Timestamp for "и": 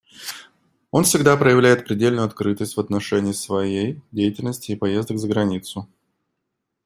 4.71-4.75